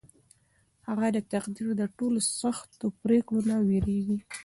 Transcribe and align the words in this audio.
هغه 0.87 1.07
د 1.15 1.17
تقدیر 1.33 1.69
له 1.79 1.85
ټولو 1.97 2.19
سختو 2.39 2.85
پرېکړو 3.03 3.39
نه 3.49 3.57
وېرېږي. 3.67 4.19